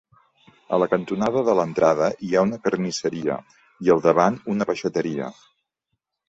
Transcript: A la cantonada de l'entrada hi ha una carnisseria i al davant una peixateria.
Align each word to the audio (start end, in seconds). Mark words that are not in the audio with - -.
A 0.75 0.77
la 0.83 0.85
cantonada 0.93 1.43
de 1.49 1.53
l'entrada 1.59 2.07
hi 2.27 2.31
ha 2.39 2.43
una 2.47 2.59
carnisseria 2.63 3.37
i 3.89 3.93
al 3.97 4.03
davant 4.07 4.41
una 4.55 4.69
peixateria. 4.73 5.31